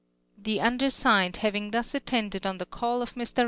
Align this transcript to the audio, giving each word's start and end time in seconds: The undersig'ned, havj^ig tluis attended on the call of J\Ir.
The 0.35 0.57
undersig'ned, 0.57 1.33
havj^ig 1.35 1.69
tluis 1.69 1.93
attended 1.93 2.43
on 2.47 2.57
the 2.57 2.65
call 2.65 3.03
of 3.03 3.13
J\Ir. 3.13 3.27